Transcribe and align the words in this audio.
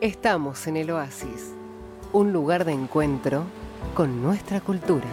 Estamos 0.00 0.68
en 0.68 0.76
el 0.76 0.92
Oasis, 0.92 1.54
un 2.12 2.32
lugar 2.32 2.64
de 2.64 2.70
encuentro 2.70 3.42
con 3.96 4.22
nuestra 4.22 4.60
cultura. 4.60 5.08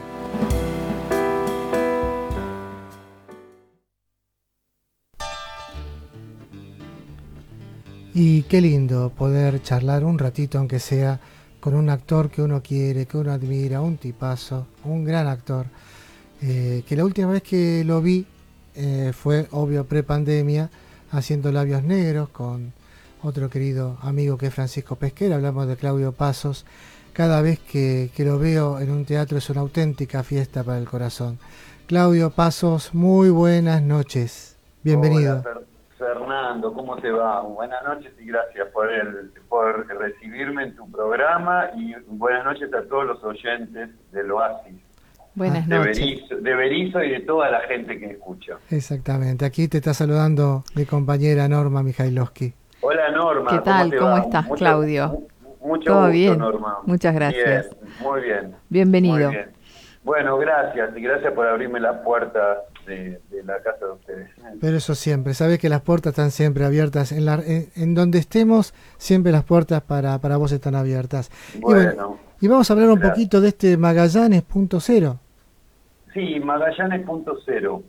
Y 8.13 8.43
qué 8.43 8.61
lindo 8.61 9.09
poder 9.09 9.59
charlar 9.63 10.05
un 10.05 10.19
ratito, 10.19 10.59
aunque 10.59 10.77
sea 10.77 11.19
con 11.59 11.73
un 11.73 11.89
actor 11.89 12.29
que 12.29 12.43
uno 12.43 12.61
quiere, 12.61 13.07
que 13.07 13.17
uno 13.17 13.31
admira, 13.31 13.81
un 13.81 13.97
tipazo, 13.97 14.67
un 14.83 15.03
gran 15.03 15.25
actor. 15.25 15.65
Eh, 16.43 16.83
que 16.87 16.95
la 16.95 17.05
última 17.05 17.31
vez 17.31 17.41
que 17.41 17.83
lo 17.83 18.03
vi 18.03 18.23
eh, 18.75 19.13
fue, 19.17 19.47
obvio, 19.49 19.85
pre-pandemia, 19.85 20.69
haciendo 21.09 21.51
labios 21.51 21.81
negros 21.83 22.29
con 22.29 22.71
otro 23.25 23.49
querido 23.49 23.97
amigo 24.01 24.37
que 24.37 24.47
es 24.47 24.53
Francisco 24.53 24.95
Pesquera. 24.97 25.35
Hablamos 25.35 25.67
de 25.67 25.75
Claudio 25.75 26.11
Pasos. 26.11 26.65
Cada 27.11 27.41
vez 27.41 27.59
que, 27.59 28.11
que 28.15 28.23
lo 28.23 28.37
veo 28.37 28.79
en 28.79 28.91
un 28.91 29.05
teatro 29.05 29.37
es 29.37 29.49
una 29.49 29.61
auténtica 29.61 30.21
fiesta 30.21 30.63
para 30.63 30.77
el 30.77 30.85
corazón. 30.85 31.39
Claudio 31.87 32.29
Pasos, 32.29 32.93
muy 32.93 33.29
buenas 33.29 33.81
noches. 33.81 34.57
Bienvenido. 34.83 35.43
Fernando, 35.97 36.71
¿cómo 36.73 36.97
te 36.97 37.09
va? 37.09 37.41
Buenas 37.41 37.83
noches 37.83 38.11
y 38.19 38.25
gracias 38.25 38.67
por, 38.71 38.91
el, 38.91 39.31
por 39.49 39.87
recibirme 39.87 40.63
en 40.63 40.75
tu 40.75 40.89
programa 40.91 41.71
y 41.75 41.95
buenas 42.07 42.45
noches 42.45 42.71
a 42.73 42.83
todos 42.83 43.07
los 43.07 43.23
oyentes 43.23 43.89
del 44.11 44.29
Oasis. 44.31 44.75
Buenas 45.33 45.67
de 45.67 45.75
noches. 45.77 45.99
Berizo, 45.99 46.35
de 46.35 46.55
Berizo 46.55 47.03
y 47.03 47.09
de 47.09 47.19
toda 47.21 47.49
la 47.49 47.61
gente 47.61 47.97
que 47.97 48.05
escucha. 48.05 48.57
Exactamente. 48.69 49.45
Aquí 49.45 49.67
te 49.67 49.77
está 49.77 49.93
saludando 49.93 50.63
mi 50.75 50.85
compañera 50.85 51.47
Norma 51.47 51.81
Mijailovsky. 51.81 52.53
Hola 52.87 53.09
Norma. 53.11 53.49
¿Qué 53.51 53.59
tal? 53.59 53.95
¿Cómo 53.97 54.17
estás, 54.17 54.45
Mucho- 54.45 54.55
Claudio? 54.59 55.07
mu- 55.09 55.67
Mucho 55.67 55.85
¿Todo 55.91 55.99
gusto, 56.01 56.11
bien? 56.11 56.37
Norma. 56.37 56.77
Muchas 56.85 57.15
gracias. 57.15 57.69
Bien, 57.71 57.93
muy 58.01 58.21
bien. 58.21 58.55
Bienvenido. 58.69 59.27
Muy 59.29 59.35
bien. 59.37 59.49
Bueno, 60.03 60.37
gracias 60.37 60.95
y 60.95 61.01
gracias 61.01 61.33
por 61.33 61.47
abrirme 61.47 61.79
la 61.79 62.03
puerta 62.03 62.59
de, 62.85 63.19
de 63.31 63.43
la 63.43 63.57
casa 63.63 63.83
de 63.87 63.91
ustedes. 63.93 64.29
Pero 64.61 64.77
eso 64.77 64.93
siempre, 64.93 65.33
sabes 65.33 65.57
que 65.57 65.67
las 65.67 65.81
puertas 65.81 66.11
están 66.11 66.29
siempre 66.29 66.63
abiertas. 66.63 67.11
En, 67.11 67.25
la, 67.25 67.41
en, 67.43 67.69
en 67.75 67.95
donde 67.95 68.19
estemos, 68.19 68.75
siempre 68.97 69.31
las 69.31 69.43
puertas 69.43 69.81
para, 69.81 70.19
para 70.19 70.37
vos 70.37 70.51
están 70.51 70.75
abiertas. 70.75 71.31
Y 71.55 71.59
bueno, 71.61 71.81
Bueno, 71.95 72.19
y 72.39 72.47
vamos 72.47 72.69
a 72.69 72.73
hablar 72.73 72.89
un 72.89 72.95
Gracias. 72.99 73.15
poquito 73.15 73.41
de 73.41 73.47
este 73.47 73.77
Magallanes.0. 73.77 75.17
sí, 76.13 76.39
Magallanes.0. 76.39 77.81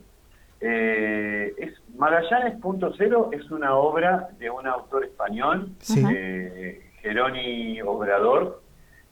Eh, 0.59 1.53
es, 1.59 1.73
Magallanes.0 1.97 3.29
es 3.33 3.49
una 3.51 3.75
obra 3.75 4.29
de 4.39 4.49
un 4.49 4.67
autor 4.67 5.05
español, 5.05 5.71
Sí. 5.79 6.03
eh, 6.09 6.81
Geroni 7.01 7.81
Obrador, 7.81 8.61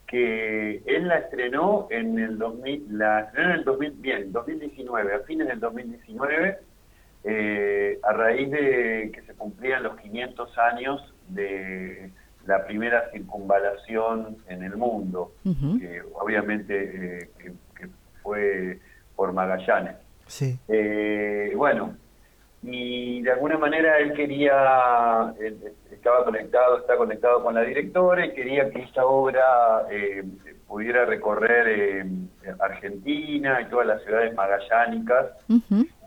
que 0.08 0.83
él 0.86 1.08
la 1.08 1.17
estrenó 1.17 1.88
en 1.89 2.19
el 2.19 2.38
2000, 2.38 2.97
la 2.97 3.22
estrenó 3.22 3.50
en 3.52 3.56
el 3.59 3.63
2000, 3.66 3.91
bien, 3.94 4.31
2019, 4.31 5.13
a 5.16 5.19
fines 5.22 5.47
del 5.47 5.59
2019, 5.59 6.58
eh, 7.23 8.00
a 8.03 8.13
raíz 8.13 8.52
de 8.52 9.11
que 9.13 9.22
se 9.25 9.33
cumplían 9.33 9.81
los 9.83 9.97
500 9.97 10.58
años 10.59 11.13
de 11.30 12.11
la 12.45 12.66
primera 12.67 13.09
circunvalación 13.11 14.38
en 14.47 14.61
el 14.63 14.78
mundo, 14.78 15.33
que 15.44 16.03
obviamente 16.13 17.23
eh, 17.23 17.30
que, 17.39 17.52
que 17.80 17.89
fue 18.22 18.80
por 19.16 19.33
Magallanes. 19.33 19.95
Sí. 20.28 20.59
Eh, 20.67 21.52
bueno, 21.56 21.95
y 22.68 23.22
de 23.22 23.32
alguna 23.32 23.58
manera 23.58 24.00
él 24.00 24.14
quería, 24.14 25.34
él 25.40 25.58
estaba 25.92 26.26
conectado, 26.26 26.80
está 26.80 26.98
conectado 26.98 27.44
con 27.44 27.54
la 27.54 27.62
directora 27.62 28.26
y 28.26 28.34
quería 28.34 28.70
que 28.72 28.82
esta 28.82 29.06
obra 29.06 29.86
eh, 29.92 30.24
pudiera 30.68 31.06
recorrer 31.06 31.68
eh, 31.68 32.06
Argentina 32.59 33.62
y 33.62 33.66
todas 33.66 33.86
las 33.86 34.04
ciudades 34.04 34.34
magallánicas, 34.34 35.28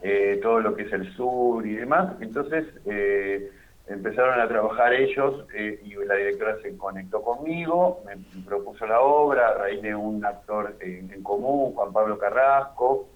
eh, 0.02 0.40
todo 0.42 0.60
lo 0.60 0.74
que 0.74 0.82
es 0.82 0.92
el 0.92 1.12
sur 1.14 1.64
y 1.64 1.76
demás. 1.76 2.16
Entonces 2.20 2.66
eh, 2.86 3.50
empezaron 3.86 4.40
a 4.40 4.48
trabajar 4.48 4.92
ellos 4.94 5.44
eh, 5.54 5.80
y 5.84 5.94
la 6.06 6.16
directora 6.16 6.56
se 6.60 6.76
conectó 6.76 7.22
conmigo, 7.22 8.02
me 8.04 8.16
propuso 8.44 8.84
la 8.84 9.00
obra 9.00 9.48
a 9.48 9.54
raíz 9.54 9.80
de 9.80 9.94
un 9.94 10.24
actor 10.24 10.76
en 10.80 11.22
común, 11.22 11.74
Juan 11.74 11.92
Pablo 11.92 12.18
Carrasco. 12.18 13.08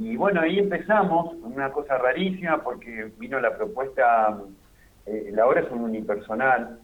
Y 0.00 0.16
bueno, 0.16 0.40
ahí 0.40 0.58
empezamos, 0.58 1.34
una 1.42 1.70
cosa 1.70 1.98
rarísima 1.98 2.62
porque 2.62 3.12
vino 3.18 3.38
la 3.38 3.54
propuesta, 3.54 4.38
eh, 5.04 5.28
la 5.32 5.46
obra 5.46 5.60
es 5.60 5.70
un 5.70 5.82
unipersonal, 5.82 6.78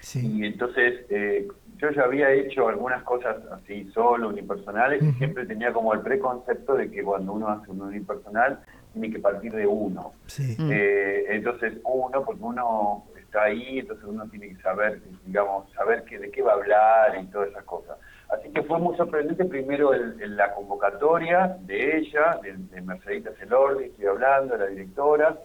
Sí. 0.00 0.20
y 0.38 0.46
entonces 0.46 1.04
eh, 1.10 1.46
yo 1.76 1.90
ya 1.90 2.04
había 2.04 2.30
hecho 2.30 2.68
algunas 2.68 3.02
cosas 3.02 3.36
así 3.52 3.84
solo, 3.92 4.28
unipersonales, 4.30 5.02
y 5.02 5.12
siempre 5.12 5.44
tenía 5.44 5.74
como 5.74 5.92
el 5.92 6.00
preconcepto 6.00 6.74
de 6.74 6.90
que 6.90 7.02
cuando 7.02 7.34
uno 7.34 7.48
hace 7.48 7.70
un 7.70 7.82
unipersonal 7.82 8.60
tiene 8.94 9.10
que 9.12 9.18
partir 9.18 9.52
de 9.52 9.66
uno. 9.66 10.12
Sí. 10.26 10.56
Mm. 10.58 10.70
Eh, 10.72 11.24
entonces 11.28 11.74
uno, 11.84 12.24
porque 12.24 12.42
uno 12.42 13.04
está 13.18 13.42
ahí, 13.42 13.80
entonces 13.80 14.06
uno 14.08 14.26
tiene 14.30 14.48
que 14.48 14.62
saber, 14.62 15.02
digamos, 15.26 15.70
saber 15.72 16.04
que, 16.04 16.18
de 16.18 16.30
qué 16.30 16.40
va 16.40 16.52
a 16.52 16.54
hablar 16.54 17.18
y 17.22 17.26
todas 17.26 17.50
esas 17.50 17.64
cosas. 17.64 17.98
Así 18.28 18.50
que 18.50 18.62
fue 18.62 18.78
muy 18.78 18.96
sorprendente 18.96 19.44
primero 19.46 19.94
el- 19.94 20.20
el- 20.20 20.36
la 20.36 20.52
convocatoria 20.54 21.56
de 21.60 21.96
ella, 21.98 22.38
de, 22.42 22.54
de 22.56 22.80
Mercedita 22.82 23.30
Celordi, 23.38 23.84
estoy 23.84 24.06
hablando, 24.06 24.56
la 24.56 24.66
directora, 24.66 25.36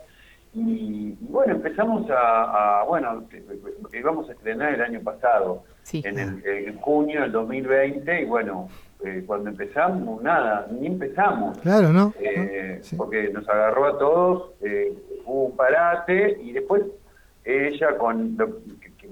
y, 0.53 1.17
y 1.19 1.27
bueno, 1.29 1.53
empezamos 1.55 2.09
a, 2.11 2.81
a- 2.81 2.83
bueno, 2.83 3.23
íbamos 3.93 4.29
a 4.29 4.33
estrenar 4.33 4.73
el 4.73 4.81
año 4.81 5.01
pasado, 5.01 5.63
Sí. 5.83 6.01
en, 6.05 6.19
el, 6.19 6.45
en 6.45 6.77
junio 6.79 7.21
del 7.21 7.31
2020, 7.31 8.21
y 8.21 8.25
bueno, 8.25 8.67
eh, 9.03 9.23
cuando 9.25 9.49
empezamos, 9.49 10.21
nada, 10.21 10.67
ni 10.71 10.87
empezamos. 10.87 11.57
Claro, 11.59 11.89
¿no? 11.93 12.13
Eh, 12.19 12.79
Sí. 12.81 12.95
porque 12.97 13.29
nos 13.29 13.47
agarró 13.49 13.85
a 13.85 13.97
todos, 13.97 14.51
eh, 14.61 14.93
hubo 15.25 15.45
un 15.45 15.55
parate 15.55 16.37
y 16.41 16.51
después 16.51 16.83
ella 17.45 17.97
con, 17.97 18.35
lo- 18.37 18.59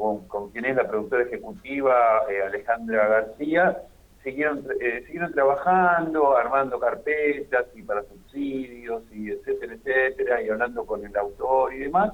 con, 0.02 0.28
con 0.28 0.50
quien 0.50 0.66
es 0.66 0.76
la 0.76 0.88
productora 0.88 1.24
ejecutiva, 1.24 2.24
eh, 2.28 2.42
Alejandra 2.42 3.08
García, 3.08 3.78
siguieron, 4.24 4.66
eh, 4.80 5.04
siguieron 5.06 5.32
trabajando, 5.32 6.36
armando 6.36 6.80
carpetas 6.80 7.68
y 7.76 7.84
para 7.84 8.02
subsidios 8.04 9.04
y 9.12 9.30
etcétera, 9.30 9.76
etcétera, 9.76 10.42
y 10.42 10.50
hablando 10.50 10.86
con 10.88 11.06
el 11.06 11.16
autor 11.16 11.74
y 11.76 11.80
demás. 11.80 12.14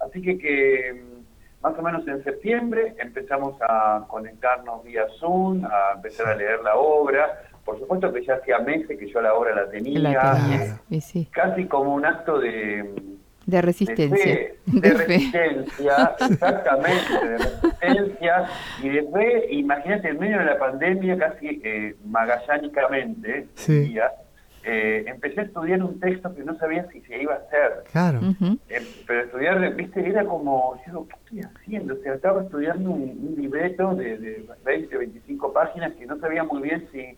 Así 0.00 0.20
que, 0.20 0.38
que 0.38 0.92
mm, 0.92 1.62
más 1.62 1.78
o 1.78 1.82
menos 1.82 2.06
en 2.08 2.24
septiembre 2.24 2.94
empezamos 2.98 3.54
a 3.60 4.04
conectarnos 4.08 4.82
vía 4.82 5.06
Zoom, 5.20 5.64
a 5.64 5.92
empezar 5.94 6.26
a 6.26 6.34
leer 6.34 6.60
la 6.62 6.74
obra. 6.76 7.42
Por 7.64 7.78
supuesto 7.78 8.12
que 8.12 8.24
ya 8.24 8.34
hacía 8.34 8.58
meses 8.58 8.98
que 8.98 9.08
yo 9.08 9.20
la 9.20 9.34
obra 9.34 9.54
la 9.54 9.70
tenía, 9.70 10.00
La. 10.00 10.80
Y 10.88 11.00
sí. 11.00 11.28
casi 11.30 11.66
como 11.66 11.94
un 11.94 12.04
acto 12.04 12.40
de, 12.40 13.19
De 13.50 13.56
de 13.56 13.62
resistencia. 13.62 14.24
fe, 14.24 14.54
de, 14.66 14.80
De 14.80 14.90
fe. 14.90 15.04
resistencia, 15.06 16.16
exactamente, 16.30 17.26
de 17.28 17.38
resistencia 17.38 18.44
y 18.82 18.88
de 18.88 19.02
fe, 19.12 19.46
imagínate, 19.54 20.08
en 20.08 20.18
medio 20.18 20.38
de 20.38 20.44
la 20.44 20.58
pandemia, 20.58 21.18
casi 21.18 21.60
eh, 21.64 21.94
magallánicamente, 22.06 23.46
Sí. 23.54 23.96
eh, 24.64 25.04
empecé 25.06 25.40
a 25.40 25.44
estudiar 25.44 25.82
un 25.82 25.98
texto 26.00 26.34
que 26.34 26.42
no 26.44 26.54
sabía 26.58 26.86
si 26.92 27.00
se 27.02 27.22
iba 27.22 27.34
a 27.34 27.38
hacer. 27.38 27.84
Claro. 27.90 28.20
Eh, 28.68 28.82
pero 29.06 29.22
estudiar, 29.24 29.74
viste, 29.74 30.06
era 30.06 30.24
como, 30.24 30.76
yo 30.76 30.82
digo, 30.86 31.08
¿qué 31.08 31.14
estoy 31.38 31.40
haciendo? 31.56 31.94
O 31.94 31.96
sea, 31.98 32.14
estaba 32.14 32.42
estudiando 32.42 32.90
un, 32.90 33.02
un 33.34 33.34
libreto 33.40 33.94
de, 33.94 34.18
de 34.18 34.44
20, 34.64 34.96
25 34.98 35.52
páginas 35.52 35.92
que 35.94 36.04
no 36.06 36.18
sabía 36.18 36.44
muy 36.44 36.60
bien 36.62 36.86
si, 36.92 37.16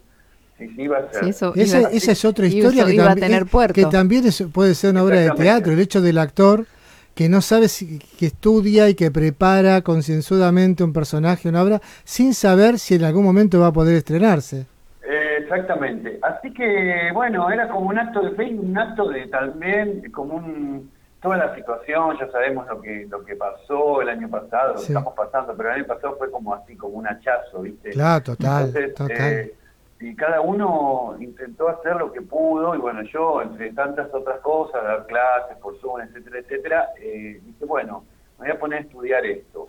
si 0.68 0.74
se 0.74 0.82
iba 0.82 0.96
a 0.98 1.00
hacer. 1.00 1.24
Sí, 1.24 1.30
eso 1.30 1.54
Esa, 1.54 1.80
iba- 1.80 1.88
esa 1.90 2.12
es 2.12 2.24
otra 2.24 2.46
historia 2.46 2.84
que, 2.84 2.94
iba 2.94 3.04
a 3.10 3.14
tambi- 3.14 3.20
tener 3.20 3.46
puerto. 3.46 3.74
que 3.74 3.84
también 3.86 4.26
es- 4.26 4.44
puede 4.52 4.74
ser 4.74 4.90
una 4.90 5.02
obra 5.04 5.20
de 5.20 5.30
teatro. 5.30 5.72
El 5.72 5.80
hecho 5.80 6.00
del 6.00 6.18
actor 6.18 6.66
que 7.14 7.28
no 7.28 7.40
sabe 7.42 7.69
si, 7.69 7.98
que 8.19 8.26
estudia 8.26 8.88
y 8.88 8.94
que 8.94 9.10
prepara 9.10 9.82
concienzudamente 9.82 10.82
un 10.82 10.92
personaje, 10.92 11.48
una 11.48 11.62
obra, 11.62 11.81
sin 12.04 12.32
saber 12.34 12.78
si 12.78 12.94
en 12.94 13.04
algún 13.04 13.25
momento 13.25 13.60
va 13.60 13.66
a 13.69 13.72
poder 13.72 13.96
estrenarse. 13.96 14.66
Eh, 15.04 15.38
exactamente. 15.42 16.19
Así 16.22 16.52
que, 16.54 17.10
bueno, 17.12 17.50
era 17.50 17.69
como 17.69 17.88
un 17.90 17.98
acto 17.98 18.20
de 18.22 18.31
fe 18.31 18.44
y 18.48 18.54
un 18.54 18.76
acto 18.78 19.08
de 19.08 19.26
también, 19.26 20.10
como 20.12 20.37
un... 20.37 20.90
Toda 21.20 21.37
la 21.37 21.54
situación, 21.54 22.16
ya 22.19 22.28
sabemos 22.32 22.66
lo 22.66 22.81
que 22.82 23.06
lo 23.08 23.25
que 23.25 23.37
pasó 23.37 24.02
el 24.02 24.08
año 24.08 24.28
pasado, 24.28 24.70
lo 24.75 24.81
que 24.81 24.87
estamos 24.87 25.14
pasando, 25.14 25.54
pero 25.56 25.69
el 25.69 25.76
año 25.76 25.87
pasado 25.87 26.16
fue 26.19 26.28
como 26.32 26.52
así, 26.52 26.75
como 26.75 26.94
un 26.98 27.06
hachazo, 27.06 27.60
¿viste? 27.62 27.90
Claro, 27.90 28.25
total, 28.25 28.66
Entonces, 28.75 28.94
total. 28.94 29.32
eh, 29.32 29.54
y 30.02 30.16
cada 30.16 30.40
uno 30.40 31.14
intentó 31.20 31.69
hacer 31.69 31.94
lo 31.94 32.10
que 32.10 32.20
pudo, 32.22 32.75
y 32.75 32.78
bueno, 32.78 33.02
yo, 33.02 33.40
entre 33.40 33.72
tantas 33.72 34.12
otras 34.12 34.40
cosas, 34.40 34.82
dar 34.82 35.06
clases 35.06 35.56
por 35.58 35.78
Zoom, 35.78 36.00
etcétera, 36.00 36.38
etcétera, 36.40 36.88
eh, 37.00 37.40
dije, 37.40 37.64
bueno, 37.64 38.04
me 38.40 38.49
voy 38.49 38.56
a 38.56 38.58
poner 38.58 38.78
a 38.81 38.82
estudiar 38.82 39.25
esto. 39.25 39.69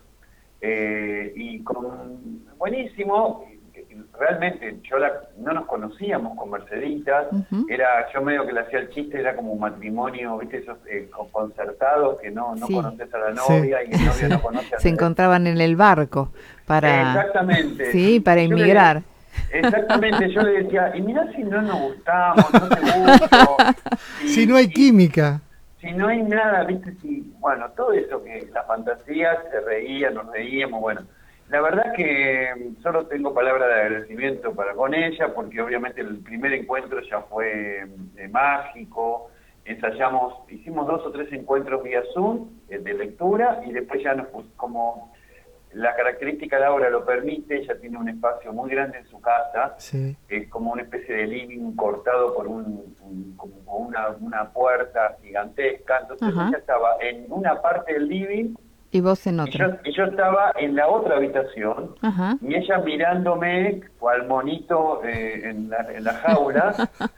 Eh, 0.59 1.33
y 1.35 1.61
con 1.63 2.47
buenísimo, 2.57 3.45
realmente 4.17 4.79
yo 4.89 4.97
la, 4.97 5.11
no 5.37 5.53
nos 5.53 5.67
conocíamos 5.67 6.35
con 6.35 6.49
Merceditas, 6.49 7.27
era 7.69 8.11
yo 8.11 8.21
medio 8.23 8.43
que 8.47 8.53
le 8.53 8.61
hacía 8.61 8.79
el 8.79 8.89
chiste, 8.89 9.19
era 9.19 9.35
como 9.35 9.53
un 9.53 9.59
matrimonio, 9.59 10.39
viste, 10.39 10.57
esos 10.57 10.79
eh, 10.89 11.11
concertados 11.31 12.19
que 12.21 12.31
no, 12.31 12.55
no 12.55 12.65
conoces 12.65 13.13
a 13.13 13.19
la 13.19 13.31
novia 13.31 13.83
y 13.83 13.91
el 13.91 14.05
novio 14.05 14.29
no 14.29 14.41
conoce 14.41 14.75
a 14.75 14.79
Se 14.79 14.89
encontraban 14.89 15.45
en 15.45 15.61
el 15.61 15.75
barco 15.75 16.31
para... 16.65 17.11
Exactamente. 17.11 17.91
Sí, 17.91 18.19
para 18.19 18.41
inmigrar. 18.41 19.03
Exactamente, 19.51 20.29
yo 20.31 20.41
le 20.41 20.63
decía, 20.63 20.95
y 20.95 21.01
mira 21.01 21.31
si 21.35 21.43
no 21.43 21.61
nos 21.61 21.79
gustamos, 21.81 22.53
no 22.53 22.69
te 22.69 22.81
gusto. 22.81 23.57
si 24.25 24.45
no 24.45 24.55
hay 24.55 24.69
química. 24.69 25.41
Si 25.81 25.91
no 25.91 26.07
hay 26.07 26.21
nada, 26.23 26.63
viste, 26.63 26.93
si, 27.01 27.33
bueno, 27.39 27.69
todo 27.75 27.91
eso 27.91 28.23
que 28.23 28.47
la 28.53 28.63
fantasía 28.63 29.37
se 29.51 29.59
reía, 29.61 30.09
nos 30.11 30.31
reíamos, 30.31 30.79
bueno 30.79 31.01
la 31.53 31.61
verdad 31.61 31.93
que 31.93 32.71
solo 32.81 33.05
tengo 33.05 33.31
palabras 33.31 33.67
de 33.67 33.81
agradecimiento 33.81 34.55
para 34.55 34.73
con 34.73 34.93
ella, 34.95 35.35
porque 35.35 35.61
obviamente 35.61 36.01
el 36.01 36.17
primer 36.19 36.51
encuentro 36.53 36.99
ya 37.01 37.21
fue 37.21 37.85
eh, 38.17 38.27
mágico, 38.29 39.29
ensayamos, 39.63 40.33
hicimos 40.49 40.87
dos 40.87 41.05
o 41.05 41.11
tres 41.11 41.31
encuentros 41.31 41.83
vía 41.83 42.01
Zoom 42.13 42.49
eh, 42.69 42.79
de 42.79 42.93
lectura 42.95 43.61
y 43.67 43.71
después 43.71 44.01
ya 44.03 44.15
nos 44.15 44.27
como 44.55 45.13
la 45.73 45.95
característica 45.95 46.57
de 46.57 46.61
la 46.63 46.73
obra 46.73 46.89
lo 46.89 47.05
permite, 47.05 47.57
ella 47.57 47.79
tiene 47.79 47.97
un 47.97 48.09
espacio 48.09 48.53
muy 48.53 48.69
grande 48.69 48.99
en 48.99 49.07
su 49.07 49.19
casa, 49.19 49.75
es 50.29 50.49
como 50.49 50.71
una 50.71 50.83
especie 50.83 51.15
de 51.15 51.27
living 51.27 51.75
cortado 51.75 52.35
por 52.35 52.47
un, 52.47 52.95
como 53.37 53.77
una, 53.77 54.09
una 54.19 54.49
puerta 54.49 55.17
gigantesca, 55.21 55.99
entonces 56.01 56.29
ella 56.29 56.57
estaba 56.57 56.97
en 57.01 57.25
una 57.29 57.61
parte 57.61 57.93
del 57.93 58.07
living 58.07 58.55
y 58.93 59.01
vos 59.01 59.25
en 59.25 59.39
otra. 59.39 59.79
Y 59.83 59.91
yo, 59.91 60.03
estaba 60.03 60.53
en 60.55 60.75
la 60.75 60.87
otra 60.87 61.15
habitación 61.15 61.95
y 62.41 62.53
ella 62.53 62.77
mirándome 62.77 63.81
al 64.07 64.27
monito 64.27 65.03
eh, 65.03 65.49
en, 65.49 65.69
la, 65.69 66.13
jaula. 66.13 66.89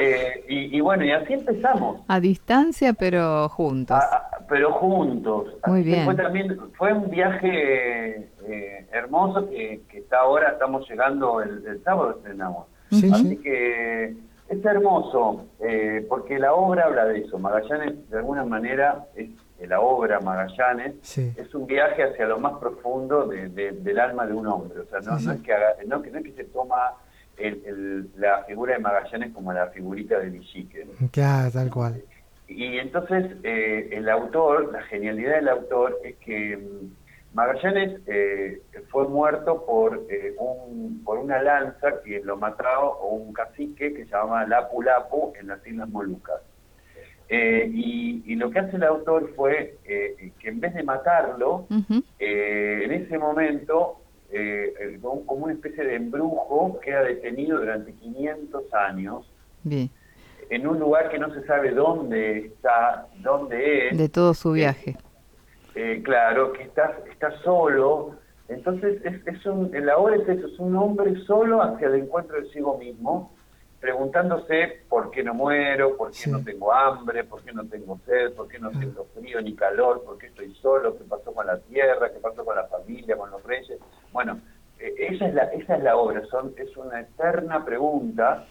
Eh, 0.00 0.44
y, 0.48 0.80
bueno, 0.80 1.04
y 1.04 1.12
así 1.12 1.34
empezamos. 1.34 2.00
A 2.08 2.18
distancia, 2.18 2.92
pero 2.94 3.48
juntos. 3.50 4.02
Pero 4.48 4.72
juntos. 4.72 5.56
Muy 5.66 5.82
bien. 5.82 6.04
Fue, 6.04 6.14
también, 6.14 6.58
fue 6.76 6.92
un 6.92 7.10
viaje 7.10 8.28
eh, 8.46 8.86
hermoso 8.92 9.48
que, 9.48 9.82
que, 9.88 9.98
está 9.98 10.20
ahora, 10.20 10.52
estamos 10.52 10.88
llegando, 10.88 11.40
el, 11.40 11.82
sábado 11.84 12.16
estrenamos. 12.16 12.66
así 12.90 13.36
que 13.38 14.14
es 14.48 14.64
hermoso, 14.64 15.46
porque 16.08 16.38
la 16.38 16.52
obra 16.52 16.84
habla 16.84 17.06
de 17.06 17.20
eso. 17.20 17.38
Magallanes, 17.38 18.10
de 18.10 18.18
alguna 18.18 18.44
manera, 18.44 19.06
es 19.16 19.30
la 19.68 19.80
obra 19.80 20.20
Magallanes, 20.20 20.94
es 21.16 21.54
un 21.54 21.66
viaje 21.66 22.02
hacia 22.02 22.26
lo 22.26 22.38
más 22.38 22.58
profundo 22.58 23.26
del 23.26 24.00
alma 24.00 24.26
de 24.26 24.34
un 24.34 24.46
hombre. 24.46 24.80
O 24.80 24.86
sea, 24.86 25.00
no, 25.00 25.16
es, 25.16 25.40
que 25.40 25.52
no, 25.86 26.02
es 26.02 26.24
que 26.24 26.32
se 26.32 26.44
toma 26.44 26.92
la 28.16 28.44
figura 28.44 28.74
de 28.74 28.80
Magallanes 28.80 29.32
como 29.32 29.52
la 29.52 29.68
figurita 29.68 30.18
de 30.18 30.30
Villique. 30.30 30.86
Claro, 31.10 31.50
tal 31.50 31.70
cual. 31.70 32.02
Y 32.56 32.78
entonces 32.78 33.36
eh, 33.42 33.88
el 33.92 34.08
autor, 34.08 34.72
la 34.72 34.82
genialidad 34.82 35.36
del 35.36 35.48
autor 35.48 35.98
es 36.04 36.16
que 36.16 36.56
mm, 36.56 37.34
Magallanes 37.34 38.00
eh, 38.06 38.60
fue 38.90 39.08
muerto 39.08 39.64
por, 39.64 40.06
eh, 40.10 40.34
un, 40.38 41.02
por 41.04 41.18
una 41.18 41.42
lanza 41.42 42.02
que 42.04 42.20
lo 42.20 42.36
mató 42.36 42.98
un 43.00 43.32
cacique 43.32 43.94
que 43.94 44.04
se 44.04 44.10
llamaba 44.10 44.46
Lapu 44.46 44.82
Lapu 44.82 45.32
en 45.40 45.48
las 45.48 45.66
Islas 45.66 45.88
Molucas. 45.88 46.42
Eh, 47.34 47.70
y, 47.72 48.34
lo 48.34 48.50
que 48.50 48.58
hace 48.58 48.76
el 48.76 48.82
autor 48.82 49.32
fue 49.34 49.78
eh, 49.86 50.32
que 50.38 50.48
en 50.50 50.60
vez 50.60 50.74
de 50.74 50.82
matarlo, 50.82 51.66
eh, 52.18 52.82
en 52.84 52.92
ese 52.92 53.16
momento, 53.16 54.00
como 55.26 55.44
una 55.44 55.54
especie 55.54 55.82
de 55.82 55.94
embrujo, 55.94 56.78
queda 56.80 57.04
detenido 57.04 57.58
durante 57.58 57.94
500 57.94 58.74
años. 58.74 59.32
En 60.50 60.66
un 60.66 60.78
lugar 60.78 61.10
que 61.10 61.18
no 61.18 61.32
se 61.34 61.44
sabe 61.46 61.70
dónde 61.70 62.46
está, 62.46 63.06
dónde 63.16 63.88
es. 63.88 63.98
De 63.98 64.08
todo 64.08 64.34
su 64.34 64.52
viaje. 64.52 64.96
claro, 66.04 66.52
que 66.52 66.62
está, 66.64 66.98
está 67.10 67.30
solo. 67.42 68.16
Entonces, 68.48 69.00
es, 69.04 69.26
es 69.26 69.46
un, 69.46 69.70
la 69.72 69.96
obra 69.96 70.16
es 70.16 70.28
eso, 70.28 70.46
es 70.46 70.58
un 70.58 70.76
hombre 70.76 71.16
solo 71.26 71.62
hacia 71.62 71.88
el 71.88 71.94
encuentro 71.94 72.40
de 72.40 72.48
sí 72.50 72.60
mismo 72.78 73.32
preguntándose 73.82 74.84
por 74.88 75.10
qué 75.10 75.24
no 75.24 75.34
muero, 75.34 75.96
por 75.96 76.12
qué 76.12 76.30
no 76.30 76.42
tengo 76.44 76.72
hambre, 76.72 77.24
por 77.24 77.42
qué 77.42 77.52
no 77.52 77.64
tengo 77.64 77.98
sed, 78.06 78.32
por 78.32 78.46
qué 78.46 78.60
no 78.60 78.70
tengo 78.70 79.08
frío 79.12 79.42
ni 79.42 79.56
calor, 79.56 80.04
por 80.04 80.18
qué 80.18 80.26
estoy 80.26 80.54
solo, 80.54 80.96
qué 80.96 81.02
pasó 81.02 81.34
con 81.34 81.44
la 81.48 81.58
tierra, 81.58 82.12
qué 82.12 82.20
pasó 82.20 82.44
con 82.44 82.54
la 82.54 82.64
familia, 82.68 83.16
con 83.16 83.32
los 83.32 83.42
reyes. 83.42 83.80
Bueno, 84.12 84.38
eh, 84.38 84.51
esa 84.98 85.28
es 85.28 85.34
la 85.34 85.42
esa 85.44 85.76
es 85.76 85.82
la 85.82 85.96
obra, 85.96 86.24
son, 86.26 86.54
es 86.56 86.76
una 86.76 87.00
eterna 87.00 87.64
pregunta 87.64 88.46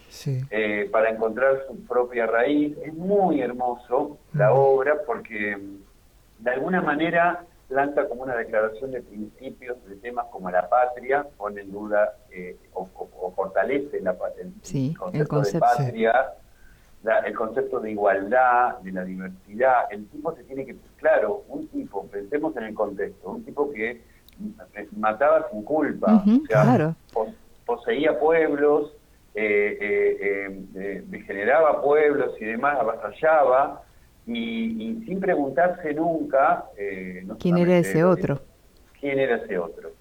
eh, 0.50 0.90
para 0.92 1.10
encontrar 1.10 1.64
su 1.68 1.86
propia 1.86 2.26
raíz. 2.26 2.78
Es 2.84 2.94
muy 2.94 3.42
hermoso 3.42 4.18
la 4.34 4.54
obra 4.54 5.02
porque 5.06 5.58
mm, 5.58 6.44
de 6.44 6.52
alguna 6.52 6.82
manera 6.82 7.46
lanza 7.70 8.08
como 8.08 8.24
una 8.24 8.36
declaración 8.36 8.92
de 8.92 9.02
principios 9.02 9.78
de 9.86 9.96
temas 9.96 10.26
como 10.32 10.52
la 10.52 10.68
patria, 10.68 11.26
pone 11.38 11.62
en 11.62 11.72
duda 11.72 12.16
eh, 12.30 12.58
o, 12.74 12.88
fortalece 13.36 14.02
la, 14.02 14.16
el, 14.38 14.98
concepto 14.98 15.42
de 15.42 15.60
patria, 15.60 16.34
el 17.26 17.36
concepto 17.36 17.80
de 17.80 17.92
igualdad, 17.92 18.78
de 18.80 18.92
la 18.92 19.06
diversidad. 19.06 19.86
El 19.90 20.06
tipo 20.08 20.36
se 20.36 20.44
tiene 20.44 20.66
que, 20.66 20.76
claro, 20.98 21.44
un 21.48 21.68
tipo, 21.70 22.06
pensemos 22.08 22.56
en 22.58 22.64
el 22.64 22.74
contexto, 22.74 23.32
un 23.32 23.44
tipo 23.44 23.72
que 23.72 24.02
mataba 24.98 25.48
sin 25.52 25.64
culpa, 25.64 26.24
o 26.26 26.46
sea, 26.48 26.96
poseía 27.66 28.20
pueblos, 28.20 28.94
eh, 29.34 31.04
degeneraba 31.08 31.82
pueblos 31.82 32.34
y 32.40 32.46
demás, 32.46 32.78
avasallaba 32.80 33.84
y, 34.28 35.04
sin 35.06 35.20
preguntarse 35.20 35.94
nunca... 35.94 36.66
Eh, 36.78 37.26
¿Quién 37.40 37.58
era 37.58 37.78
ese 37.78 38.04
otro? 38.04 38.40
¿Quién 39.00 39.20
era 39.20 39.38
ese 39.38 39.58
otro? 39.58 39.92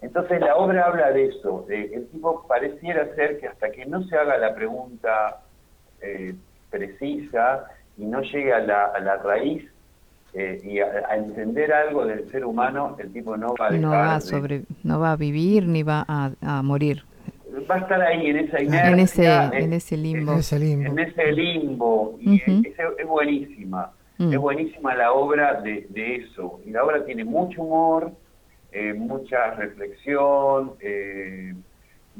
Entonces 0.00 0.40
la 0.40 0.56
obra 0.56 0.86
habla 0.86 1.10
de 1.10 1.26
eso, 1.26 1.66
de 1.68 1.94
el 1.94 2.08
tipo 2.08 2.46
pareciera 2.48 3.14
ser 3.14 3.38
que 3.38 3.48
hasta 3.48 3.70
que 3.70 3.84
no 3.84 4.02
se 4.04 4.16
haga 4.16 4.38
la 4.38 4.54
pregunta 4.54 5.42
eh, 6.00 6.34
precisa 6.70 7.66
y 7.98 8.06
no 8.06 8.22
llegue 8.22 8.52
a 8.52 8.60
la, 8.60 8.86
a 8.86 9.00
la 9.00 9.16
raíz 9.18 9.70
eh, 10.34 10.60
y 10.64 10.78
a, 10.80 11.16
entender 11.16 11.72
algo 11.72 12.06
del 12.06 12.30
ser 12.30 12.44
humano, 12.44 12.96
el 12.98 13.12
tipo 13.12 13.36
no 13.36 13.54
va 13.60 13.68
a 13.68 13.70
no 13.72 13.90
va 13.90 14.16
a, 14.16 14.20
sobre, 14.20 14.62
no 14.82 14.98
va 14.98 15.12
a 15.12 15.16
vivir 15.16 15.66
ni 15.66 15.82
va 15.82 16.04
a, 16.08 16.30
a 16.40 16.62
morir 16.62 17.04
va 17.70 17.76
a 17.76 17.78
estar 17.78 18.00
ahí 18.00 18.26
en 18.26 18.36
esa 18.38 18.62
inercia, 18.62 18.90
en 18.90 18.98
ese, 19.00 19.64
en 19.64 19.72
ese 19.72 19.96
limbo. 19.96 20.32
En 20.32 20.38
ese 20.38 20.58
limbo. 20.58 20.90
En 20.90 20.98
ese 20.98 21.32
limbo. 21.32 22.18
Y 22.20 22.42
es, 22.42 23.06
buenísima. 23.06 23.92
Mm. 24.18 24.32
Es 24.32 24.38
buenísima 24.38 24.94
la 24.94 25.12
obra 25.12 25.60
de, 25.60 25.86
de, 25.90 26.16
eso. 26.16 26.60
Y 26.66 26.70
la 26.70 26.84
obra 26.84 27.04
tiene 27.04 27.24
mucho 27.24 27.62
humor, 27.62 28.12
eh, 28.72 28.92
mucha 28.94 29.54
reflexión, 29.54 30.72
eh, 30.80 31.54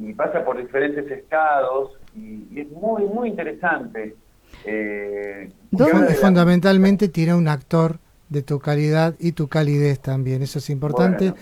y 0.01 0.13
pasa 0.15 0.45
por 0.45 0.59
diferentes 0.59 1.11
estados, 1.11 1.93
y, 2.17 2.61
es 2.61 2.71
muy, 2.71 3.05
muy 3.05 3.29
interesante. 3.29 4.15
Eh, 4.65 5.51
fundamentalmente 6.21 7.09
tiene 7.09 7.35
un 7.35 7.49
actor 7.49 7.99
de 8.33 8.43
tu 8.43 8.59
calidad 8.59 9.15
y 9.19 9.33
tu 9.33 9.49
calidez 9.49 10.01
también, 10.01 10.43
eso 10.43 10.59
es 10.59 10.71
importante. 10.71 11.35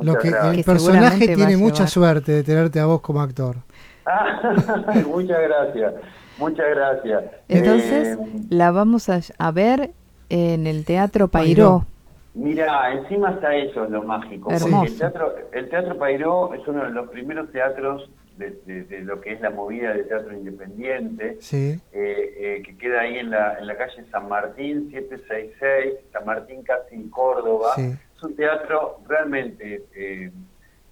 Lo 0.00 0.18
que 0.18 0.28
el 0.28 0.64
personaje 0.64 1.34
tiene 1.34 1.56
mucha 1.56 1.86
suerte 1.86 2.32
de 2.32 2.42
tenerte 2.42 2.80
a 2.80 2.86
vos 2.86 3.00
como 3.00 3.20
actor. 3.20 3.56
muchas 5.06 5.38
gracias, 5.42 5.94
muchas 6.38 6.66
gracias. 6.70 7.24
Entonces, 7.48 8.18
eh, 8.18 8.26
la 8.50 8.72
vamos 8.72 9.08
a, 9.08 9.50
ver 9.52 9.92
en 10.28 10.66
el 10.66 10.84
Teatro 10.84 11.28
Pairó. 11.28 11.86
Mira, 12.34 12.92
encima 12.92 13.30
está 13.30 13.54
eso, 13.54 13.84
lo 13.84 14.02
mágico. 14.02 14.50
El 14.50 14.96
teatro, 14.96 15.34
el 15.52 15.68
teatro 15.68 15.98
Pairó 15.98 16.54
es 16.54 16.66
uno 16.66 16.84
de 16.84 16.90
los 16.90 17.08
primeros 17.10 17.52
teatros 17.52 18.08
de, 18.50 19.00
lo 19.02 19.20
que 19.20 19.32
es 19.32 19.40
la 19.40 19.50
movida 19.50 19.92
de 19.92 20.04
teatro 20.04 20.32
independiente, 20.32 21.38
eh, 21.52 21.78
eh, 21.92 22.62
que 22.64 22.76
queda 22.76 23.02
ahí 23.02 23.18
en 23.18 23.30
la, 23.30 23.58
en 23.58 23.66
la 23.66 23.76
calle 23.76 24.04
San 24.10 24.28
Martín, 24.28 24.90
766, 24.90 25.94
San 26.12 26.24
Martín 26.24 26.62
casi 26.62 26.94
en 26.94 27.08
Córdoba. 27.10 27.74
Es 27.76 28.22
un 28.22 28.36
teatro 28.36 29.00
realmente, 29.08 29.84
eh, 29.94 30.30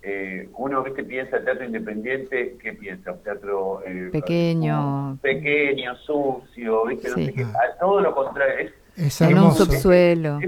eh, 0.02 0.48
uno 0.56 0.82
que 0.82 1.02
piensa 1.02 1.42
teatro 1.42 1.64
independiente, 1.64 2.56
¿qué 2.60 2.72
piensa? 2.72 3.12
Un 3.12 3.22
teatro 3.22 3.82
pequeño, 4.12 5.18
pequeño, 5.20 5.94
sucio, 5.96 6.86
¿viste? 6.86 7.10
No 7.10 7.16
sé 7.16 7.32
qué, 7.32 7.46
todo 7.78 8.00
lo 8.00 8.14
contrario. 8.14 8.70
Es, 8.96 9.20
en 9.20 9.38
un 9.38 9.52
subsuelo. 9.52 10.38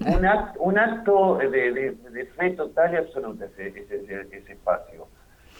un, 0.00 0.26
acto, 0.26 0.60
un 0.60 0.78
acto 0.78 1.38
de, 1.38 1.70
de, 1.72 2.24
fe 2.36 2.50
total 2.50 2.92
y 2.92 2.96
absoluta 2.96 3.44
ese, 3.44 3.68
ese, 3.68 4.26
ese 4.32 4.52
espacio. 4.52 5.06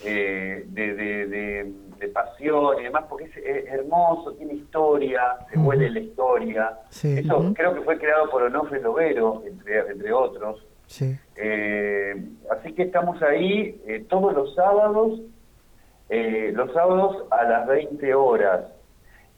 Eh, 0.05 0.65
de, 0.69 0.95
de, 0.95 1.73
pasión 2.13 2.79
y 2.81 2.85
demás, 2.85 3.07
porque 3.09 3.25
es, 3.25 3.67
hermoso, 3.67 4.35
tiene 4.35 4.53
historia, 4.53 5.39
se 5.51 5.59
huele 5.59 5.89
la 5.89 6.01
historia. 6.01 6.79
Eso 6.91 7.53
creo 7.55 7.75
que 7.75 7.81
fue 7.81 7.99
creado 7.99 8.29
por 8.29 8.43
Onofre 8.43 8.79
Lovero, 8.83 9.43
entre, 9.47 9.79
entre 9.79 10.13
otros. 10.13 10.67
Eh, 11.37 12.15
así 12.51 12.75
que 12.75 12.83
estamos 12.83 13.23
ahí 13.23 13.81
eh, 13.87 14.05
todos 14.07 14.35
los 14.35 14.55
sábados 14.55 15.19
eh, 16.09 16.53
los 16.55 16.73
sábados 16.73 17.25
a 17.31 17.45
las 17.45 17.67
20 17.67 18.15
horas. 18.15 18.67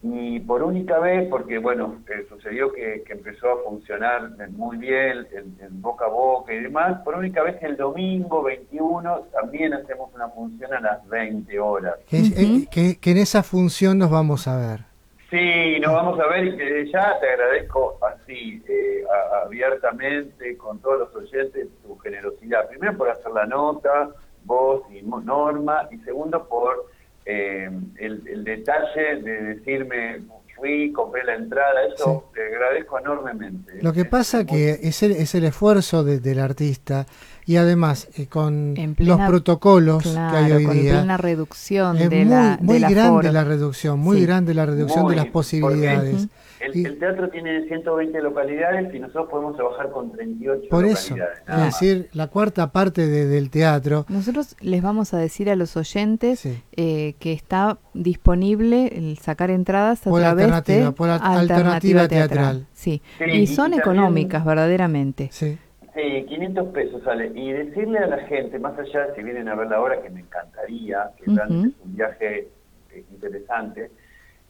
Y 0.08 0.40
por 0.40 0.62
única 0.62 0.98
vez, 0.98 1.28
porque 1.28 1.58
bueno, 1.58 2.02
eh, 2.08 2.25
sucedió 2.28 2.72
que, 2.72 3.02
empezó 3.08 3.50
a 3.50 3.62
funcionar 3.64 4.30
muy 4.50 4.76
bien 4.76 5.26
en, 5.32 5.82
boca 5.82 6.04
a 6.04 6.08
boca 6.08 6.52
y 6.52 6.60
demás, 6.60 7.00
por 7.02 7.16
única 7.16 7.42
vez 7.42 7.56
el 7.62 7.76
domingo 7.76 8.42
21 8.42 9.28
también 9.32 9.75
hacemos 9.75 10.14
una 10.14 10.28
función 10.28 10.72
a 10.75 10.80
las 10.80 11.08
20 11.08 11.58
horas. 11.58 11.94
Que, 12.08 12.96
que 13.00 13.10
en 13.10 13.18
esa 13.18 13.42
función 13.42 13.98
nos 13.98 14.10
vamos 14.10 14.46
a 14.46 14.56
ver. 14.56 14.96
Sí, 15.28 15.80
nos 15.80 15.92
vamos 15.92 16.20
a 16.20 16.26
ver 16.28 16.44
y 16.44 16.56
que 16.56 16.88
ya 16.92 17.18
te 17.18 17.28
agradezco 17.28 17.98
así, 18.00 18.62
eh, 18.68 19.04
abiertamente, 19.44 20.56
con 20.56 20.78
todos 20.78 21.00
los 21.00 21.16
oyentes, 21.16 21.66
tu 21.82 21.98
generosidad. 21.98 22.68
Primero 22.68 22.96
por 22.96 23.10
hacer 23.10 23.32
la 23.32 23.44
nota, 23.44 24.10
vos 24.44 24.82
y 24.92 25.02
Norma, 25.02 25.88
y 25.90 25.98
segundo 25.98 26.46
por 26.48 26.86
eh, 27.26 27.68
el, 27.97 28.45
detalle 28.45 29.21
de 29.21 29.42
decirme, 29.54 30.21
fui, 30.54 30.92
compré 30.92 31.25
la 31.25 31.35
entrada, 31.35 31.85
eso 31.92 32.30
te 32.33 32.42
agradezco 32.42 33.00
enormemente. 33.00 33.83
Lo 33.83 33.92
que 33.92 34.04
pasa 34.04 34.47
que 34.47 34.78
es 34.83 35.02
el, 35.02 35.12
es 35.12 35.35
el 35.35 35.45
esfuerzo 35.45 36.04
del 36.04 36.38
artista 36.38 37.04
y 37.46 37.56
además 37.56 38.08
eh, 38.16 38.26
con 38.26 38.74
los 38.98 39.20
protocolos 39.20 40.02
que 40.02 40.18
hay 40.18 40.52
hoy 40.52 40.66
día. 40.66 40.94
Plena 40.94 41.16
reducción 41.16 41.96
es 41.96 42.10
de 42.10 42.24
muy, 42.24 42.34
la, 42.34 42.58
muy 42.60 42.80
grande 42.80 43.32
la 43.32 43.44
reducción, 43.44 44.00
muy 44.00 44.20
grande 44.20 44.52
la 44.52 44.66
reducción 44.66 45.06
de 45.06 45.16
las 45.16 45.26
posibilidades. 45.26 46.28
El, 46.58 46.98
teatro 46.98 47.28
tiene 47.28 47.64
120 47.68 48.20
localidades 48.22 48.92
y 48.92 48.98
nosotros 48.98 49.28
podemos 49.30 49.56
trabajar 49.56 49.90
con 49.92 50.10
38 50.10 50.68
Por 50.68 50.84
eso, 50.86 51.14
es 51.46 51.64
decir, 51.64 52.08
la 52.12 52.26
cuarta 52.26 52.72
parte 52.72 53.06
del 53.06 53.50
teatro. 53.50 54.04
Nosotros 54.08 54.56
les 54.60 54.82
vamos 54.82 55.14
a 55.14 55.18
decir 55.18 55.48
a 55.48 55.54
los 55.54 55.76
oyentes 55.76 56.48
eh, 56.72 57.14
que 57.20 57.32
está 57.32 57.78
disponible 57.94 58.88
el 58.88 59.18
sacar 59.18 59.50
entradas 59.50 60.06
a 60.06 60.10
través 60.10 60.64
de 60.64 60.90
por 60.92 61.10
alternativa, 61.10 62.08
teatral. 62.08 62.66
Sí. 62.72 63.02
y 63.24 63.46
son 63.46 63.74
económicas 63.74 64.44
verdaderamente. 64.44 65.28
Sí. 65.30 65.58
Sí, 65.96 66.26
500 66.28 66.68
pesos 66.74 67.02
sale. 67.04 67.32
Y 67.34 67.52
decirle 67.52 68.00
a 68.00 68.06
la 68.06 68.18
gente, 68.26 68.58
más 68.58 68.78
allá 68.78 69.14
si 69.14 69.22
vienen 69.22 69.48
a 69.48 69.54
ver 69.54 69.68
la 69.68 69.80
obra, 69.80 70.02
que 70.02 70.10
me 70.10 70.20
encantaría, 70.20 71.10
que 71.16 71.24
realmente 71.26 71.74
es 71.78 71.84
un 71.86 71.96
viaje 71.96 72.48
eh, 72.90 73.04
interesante, 73.10 73.90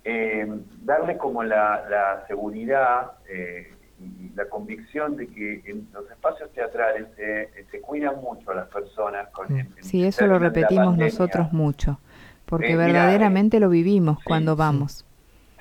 eh, 0.02 0.44
darle 0.82 1.16
como 1.16 1.44
la, 1.44 2.24
seguridad 2.26 3.12
eh, 3.28 3.72
y 4.00 4.34
la 4.34 4.48
convicción 4.48 5.16
de 5.16 5.28
que 5.28 5.62
en 5.66 5.86
los 5.92 6.10
espacios 6.10 6.50
teatrales 6.50 7.06
se 7.16 7.80
cuidan 7.80 8.20
mucho 8.20 8.50
a 8.50 8.56
las 8.56 8.68
personas. 8.68 9.28
Con, 9.28 9.46
sí, 9.82 10.04
eso 10.04 10.26
lo 10.26 10.40
repetimos 10.40 10.98
nosotros 10.98 11.52
mucho, 11.52 12.00
porque 12.44 12.74
verdaderamente 12.74 13.60
lo 13.60 13.68
vivimos 13.68 14.18
cuando 14.24 14.56
vamos. 14.56 15.06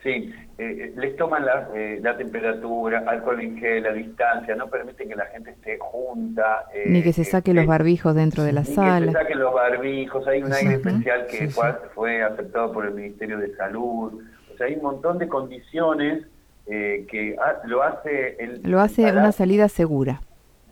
Sí, 0.02 0.34
eh, 0.58 0.94
les 0.96 1.18
toman 1.18 1.46
la, 1.46 1.68
eh, 1.76 2.00
la, 2.02 2.16
temperatura, 2.16 3.04
alcohol 3.06 3.42
en 3.42 3.58
gel, 3.58 3.84
la 3.84 3.92
distancia, 3.92 4.56
no 4.56 4.70
permiten 4.70 5.10
que 5.10 5.16
la 5.16 5.26
gente 5.26 5.50
esté 5.50 5.78
junta. 5.80 6.66
Eh, 6.74 6.86
ni 6.88 7.04
que 7.04 7.12
se 7.12 7.26
saque 7.26 7.54
los 7.54 7.66
barbijos 7.66 8.16
dentro 8.16 8.44
de 8.44 8.54
la 8.54 8.64
sala. 8.64 9.02
Ni 9.02 9.06
que 9.08 9.12
se 9.12 9.18
saquen 9.18 9.40
los 9.40 9.54
barbijos, 9.54 10.26
hay 10.28 10.44
un 10.44 10.54
aire 10.54 10.76
especial 10.76 11.28
que 11.28 11.50
fue, 11.94 12.24
aceptado 12.24 12.72
por 12.72 12.86
el 12.86 12.94
Ministerio 12.94 13.38
de 13.38 13.54
Salud. 13.56 14.24
O 14.54 14.58
sea, 14.58 14.68
hay 14.68 14.76
un 14.76 14.84
montón 14.84 15.18
de 15.18 15.28
condiciones 15.28 16.26
que 16.66 17.36
lo 17.66 17.84
hace... 17.84 18.38
El, 18.40 18.62
lo 18.64 18.80
hace 18.80 19.12
una 19.12 19.34
salida 19.34 19.68
segura. 19.68 20.22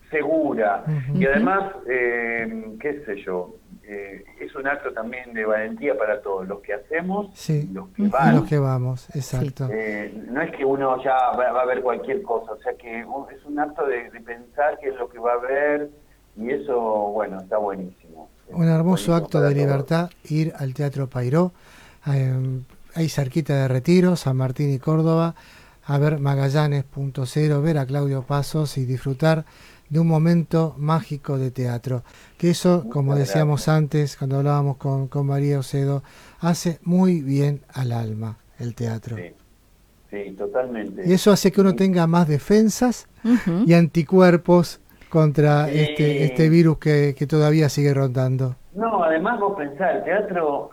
Segura. 0.10 0.86
Y 1.14 1.26
además, 1.26 1.74
qué 1.86 3.04
sé 3.06 3.18
yo, 3.18 3.56
eh, 3.86 4.24
es 4.40 4.56
un 4.56 4.66
acto 4.66 4.94
también 4.94 5.34
de 5.34 5.46
valentía 5.46 5.98
para 5.98 6.22
todos, 6.22 6.48
los 6.48 6.62
que 6.62 6.74
hacemos 6.74 7.50
y 7.50 7.68
los 7.68 7.90
que 7.90 8.08
van. 8.08 8.38
Los 8.38 8.48
que 8.48 8.58
vamos, 8.58 9.10
exacto. 9.14 9.68
Eh, 9.70 10.24
no 10.30 10.42
es 10.42 10.56
que 10.56 10.64
uno 10.64 11.04
ya 11.04 11.32
va, 11.38 11.62
a 11.62 11.66
ver 11.66 11.82
cualquier 11.82 12.22
cosa, 12.22 12.54
o 12.54 12.58
sea 12.60 12.74
que 12.76 13.02
es 13.02 13.46
un 13.46 13.60
acto 13.60 13.86
de, 13.86 14.10
pensar 14.22 14.78
qué 14.82 14.90
es 14.90 14.96
lo 14.96 15.10
que 15.10 15.20
va 15.20 15.34
a 15.34 15.38
ver 15.38 15.90
y 16.38 16.52
eso, 16.52 16.80
bueno, 17.14 17.42
está 17.42 17.58
buenísimo. 17.58 18.30
Un 18.50 18.70
hermoso 18.70 19.16
acto 19.16 19.42
de 19.42 19.54
libertad, 19.54 20.10
ir 20.30 20.54
al 20.58 20.74
Teatro 20.74 21.08
Pairó, 21.08 21.52
eh, 22.08 22.62
ahí 22.96 23.10
cerquita 23.10 23.54
de 23.54 23.68
Retiro, 23.68 24.16
San 24.16 24.38
Martín 24.38 24.74
y 24.74 24.80
Córdoba, 24.80 25.36
a 25.86 25.98
ver 25.98 26.20
Magallanes.0, 26.20 27.62
ver 27.62 27.78
a 27.78 27.86
Claudio 27.86 28.22
Pasos 28.22 28.78
y 28.78 28.86
disfrutar 28.86 29.44
de 29.94 30.00
un 30.00 30.08
momento 30.08 30.74
mágico 30.80 31.38
de 31.38 31.52
teatro. 31.52 32.02
Que 32.40 32.50
eso, 32.50 32.90
como 32.90 33.16
decíamos 33.16 33.68
antes, 33.68 34.18
cuando 34.18 34.38
hablábamos 34.38 34.78
con, 34.78 35.08
con 35.08 35.28
María 35.28 35.60
Ocedo, 35.60 36.02
hace 36.40 36.80
muy 36.82 37.22
bien 37.22 37.62
al 37.72 37.92
alma 37.92 38.38
el 38.58 38.74
teatro. 38.74 39.18
Sí, 40.10 40.32
totalmente. 40.36 41.04
Y 41.06 41.14
eso 41.14 41.32
hace 41.32 41.52
que 41.52 41.62
uno 41.62 41.76
tenga 41.76 42.08
más 42.08 42.28
defensas 42.28 43.08
y 43.68 43.74
anticuerpos 43.74 44.82
contra 45.10 45.70
este, 45.70 46.24
este 46.24 46.50
virus 46.50 46.80
que, 46.80 47.14
que, 47.16 47.28
todavía 47.28 47.70
sigue 47.70 47.94
rondando. 47.94 48.56
No, 48.74 49.04
además 49.04 49.40
vos 49.40 49.56
pensás, 49.56 49.98
el 49.98 50.04
teatro, 50.06 50.72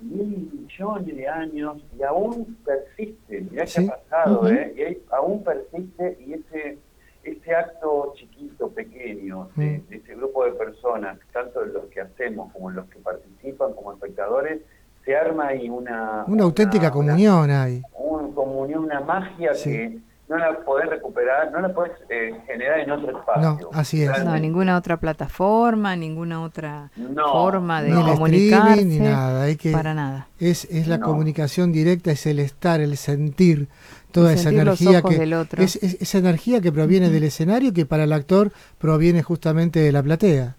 mil 0.00 0.50
millones 0.52 1.16
de 1.16 1.26
años 1.26 1.78
y 1.98 2.02
aún 2.02 2.54
persiste, 2.66 3.46
ya 3.50 3.64
que 3.64 3.88
ha 3.88 3.96
pasado, 3.96 4.46
¿eh? 4.50 4.74
y 4.76 5.14
aún 5.14 5.42
persiste 5.42 6.18
y 6.26 6.34
ese 6.34 6.76
ese 7.24 7.54
acto 7.54 8.12
chiquito, 8.16 8.68
pequeño, 8.70 9.48
de, 9.56 9.78
mm. 9.78 9.92
ese 9.92 10.14
grupo 10.14 10.44
de 10.44 10.52
personas, 10.52 11.18
tanto 11.32 11.60
de 11.60 11.72
los 11.72 11.84
que 11.86 12.00
hacemos 12.00 12.52
como 12.52 12.70
los 12.70 12.86
que 12.86 12.98
participan 12.98 13.72
como 13.72 13.92
espectadores, 13.92 14.60
se 15.04 15.16
arma 15.16 15.48
ahí 15.48 15.68
una... 15.68 16.24
Una 16.26 16.44
auténtica 16.44 16.90
comunión 16.90 17.50
hay. 17.50 17.82
Una 17.92 18.34
comunión, 18.34 18.84
una 18.84 19.00
magia 19.00 19.52
que 19.62 19.98
no 20.28 20.38
la 20.38 20.58
podés 20.64 20.88
recuperar, 20.88 21.52
no 21.52 21.60
la 21.60 21.72
podés 21.72 21.92
eh, 22.08 22.32
generar 22.46 22.80
en 22.80 22.90
otro 22.90 23.18
espacio. 23.18 23.58
No, 23.60 23.70
así 23.72 24.02
es. 24.02 24.24
No, 24.24 24.38
ninguna 24.38 24.76
otra 24.76 24.96
plataforma, 24.96 25.96
ninguna 25.96 26.42
otra 26.42 26.90
forma 27.16 27.82
de 27.82 27.92
comunicarse. 27.92 28.84
Ni 28.84 28.98
nada. 28.98 29.44
Hay 29.44 29.56
que, 29.56 29.72
para 29.72 29.94
nada. 29.94 30.28
Es, 30.38 30.64
es 30.66 30.88
la 30.88 31.00
comunicación 31.00 31.72
directa, 31.72 32.10
es 32.10 32.26
el 32.26 32.38
estar, 32.38 32.80
el 32.80 32.96
sentir, 32.96 33.68
toda 34.14 34.32
esa 34.32 34.50
energía 34.50 35.02
que 35.02 35.46
Es, 35.58 35.76
esa 35.76 36.18
energía 36.18 36.60
que 36.60 36.70
proviene 36.70 37.10
del 37.10 37.24
escenario 37.24 37.72
que 37.72 37.84
para 37.84 38.04
el 38.04 38.12
actor 38.12 38.52
proviene 38.78 39.22
justamente 39.22 39.80
de 39.80 39.90
la 39.90 40.02
platea. 40.04 40.56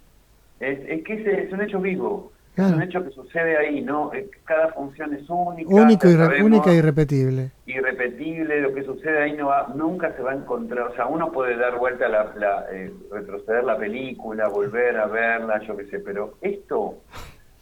Es, 0.59 1.03
que 1.03 1.13
es, 1.13 1.53
un 1.53 1.61
hecho 1.61 1.79
vivo, 1.79 2.33
es 2.55 2.71
un 2.71 2.81
hecho 2.81 3.03
que 3.03 3.11
sucede 3.11 3.57
ahí, 3.57 3.81
¿no? 3.81 4.11
Cada 4.45 4.69
función 4.73 5.13
es 5.13 5.29
única. 5.29 5.69
Único 5.69 6.07
y 6.09 6.41
única 6.41 6.73
y 6.73 6.77
irrepetible. 6.77 7.51
Irrepetible, 7.65 8.61
lo 8.61 8.73
que 8.73 8.83
sucede 8.83 9.23
ahí 9.23 9.33
no 9.33 9.51
nunca 9.75 10.15
se 10.15 10.21
va 10.21 10.31
a 10.31 10.35
encontrar, 10.35 10.87
o 10.87 10.95
sea, 10.95 11.07
uno 11.07 11.31
puede 11.31 11.57
dar 11.57 11.77
vuelta, 11.77 12.07
la, 12.07 12.33
la 12.37 12.65
eh, 12.71 12.93
retroceder 13.11 13.63
la 13.63 13.77
película, 13.77 14.47
volver 14.47 14.97
a 14.97 15.07
verla, 15.07 15.59
yo 15.67 15.75
qué 15.75 15.85
sé, 15.87 15.99
pero 15.99 16.37
esto 16.41 16.99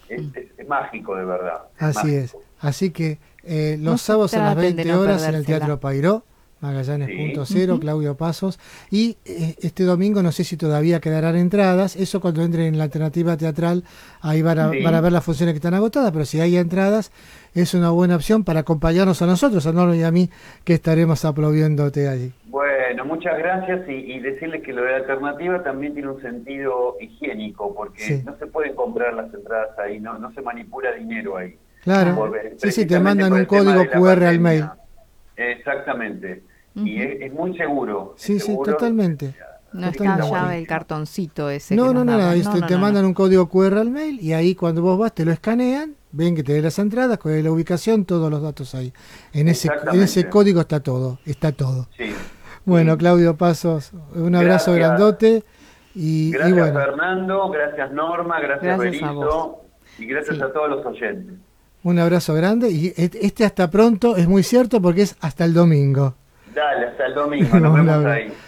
es, 0.10 0.68
mágico 0.68 1.16
de 1.16 1.26
verdad. 1.26 1.64
Así 1.78 2.16
es. 2.16 2.38
Así 2.60 2.92
que 2.92 3.20
eh, 3.44 3.78
los 3.80 4.02
sábados 4.02 4.34
a 4.36 4.44
las 4.44 4.56
20 4.56 4.94
horas 4.94 5.28
en 5.28 5.36
el 5.36 5.46
Teatro 5.46 5.80
Pairó, 5.80 6.24
Magallanes.0, 6.64 7.80
Claudio 7.80 8.16
Pasos. 8.16 8.58
Y 8.90 9.18
eh, 9.26 9.56
este 9.62 9.84
domingo 9.84 10.24
no 10.24 10.32
sé 10.32 10.46
si 10.46 10.56
todavía 10.56 11.02
quedarán 11.02 11.36
entradas. 11.36 11.96
Eso 11.98 12.22
cuando 12.22 12.42
entren 12.42 12.68
en 12.68 12.78
la 12.78 12.86
alternativa 12.86 13.36
teatral, 13.36 13.84
ahí 14.22 14.42
van 14.42 14.60
a, 14.60 14.70
ver 14.70 15.12
las 15.12 15.24
funciones 15.24 15.54
que 15.54 15.58
están 15.58 15.74
agotadas. 15.74 16.12
Pero 16.14 16.24
si 16.24 16.40
hay 16.40 16.56
entradas, 16.58 17.12
es 17.54 17.74
una 17.74 17.92
buena 17.92 18.16
opción 18.16 18.46
para 18.46 18.62
acompañarnos 18.62 19.22
a 19.22 19.26
nosotros, 19.26 19.68
a 19.68 19.74
Norma 19.74 19.96
y 19.96 20.04
a 20.04 20.12
mí, 20.12 20.30
que 20.64 20.74
estaremos 20.74 21.26
aplaudiéndote 21.26 22.08
allí. 22.08 22.32
Bueno, 22.46 23.04
muchas 23.04 23.38
gracias 23.38 23.82
y, 23.90 24.20
decirles 24.20 24.64
que 24.64 24.72
lo 24.72 24.84
de 24.84 24.92
la 24.92 24.98
alternativa 24.98 25.62
también 25.64 25.94
tiene 25.94 26.10
un 26.10 26.22
sentido 26.22 26.96
higiénico, 27.02 27.76
porque 27.76 28.22
no 28.24 28.38
se 28.38 28.48
pueden 28.48 28.74
comprar 28.76 29.14
las 29.14 29.34
entradas 29.34 29.78
ahí, 29.80 30.00
no, 30.00 30.18
no 30.18 30.32
se 30.34 30.42
manipula 30.42 30.94
dinero 30.94 31.36
ahí. 31.36 31.58
Claro. 31.84 32.32
sí, 32.58 32.72
sí, 32.72 32.86
te 32.86 32.98
mandan 33.00 33.34
un 33.34 33.44
código 33.44 33.84
QR 33.92 34.24
al 34.24 34.40
mail. 34.40 34.66
Exactamente. 35.36 36.44
Y 36.76 37.02
es, 37.02 37.32
muy 37.34 37.56
seguro. 37.58 38.14
Sí, 38.18 38.40
sí, 38.40 38.58
totalmente. 38.64 39.36
No 39.74 39.88
está 39.88 40.20
ya 40.20 40.58
el 40.58 40.68
cartoncito 40.68 41.50
ese. 41.50 41.76
No, 41.76 41.94
no, 41.94 42.04
no, 42.04 42.18
no, 42.18 42.68
te 42.68 42.78
mandan 42.78 43.06
un 43.06 43.14
código 43.14 43.50
QR 43.50 43.80
al 43.80 43.90
mail 43.90 44.20
y 44.22 44.34
ahí 44.34 44.54
cuando 44.54 44.82
vos 44.82 45.00
vas 45.00 45.14
te 45.14 45.26
lo 45.26 45.32
escanean, 45.32 45.96
ven 46.12 46.36
que 46.36 46.44
te 46.44 46.54
dé 46.54 46.62
las 46.62 46.78
entradas, 46.78 47.18
con 47.18 47.44
la 47.44 47.52
ubicación, 47.52 48.06
todos 48.06 48.30
los 48.30 48.42
datos 48.42 48.76
ahí. 48.76 48.94
En 49.34 49.48
ese, 49.48 49.70
en 49.92 50.02
ese 50.02 50.30
código 50.30 50.62
está 50.62 50.80
todo, 50.82 51.20
está 51.26 51.52
todo. 51.52 51.88
Sí. 51.98 52.14
Bueno, 52.66 52.98
Claudio 52.98 53.36
Pasos, 53.36 53.92
un 54.14 54.36
abrazo 54.36 54.74
grandote. 54.74 55.44
Y, 55.96 56.32
gracias 56.32 56.74
Fernando, 56.74 57.50
gracias 57.50 57.92
Norma, 57.92 58.40
gracias, 58.40 58.80
gracias 58.80 59.12
y 60.00 60.06
gracias 60.06 60.42
a 60.42 60.52
todos 60.52 60.70
los 60.70 60.86
oyentes. 60.86 61.36
Un 61.84 62.00
abrazo 62.00 62.34
grande 62.34 62.72
y 62.72 62.94
este 62.96 63.44
hasta 63.44 63.70
pronto 63.70 64.16
es 64.16 64.28
muy 64.28 64.42
cierto 64.42 64.82
porque 64.82 65.02
es 65.02 65.16
hasta 65.20 65.46
el 65.46 65.54
domingo. 65.54 66.16
Dale, 66.54 66.88
hasta 66.88 67.06
el 67.06 67.14
domingo, 67.14 67.60
nos 67.60 67.74
vemos 67.86 68.06
ahí. 68.06 68.34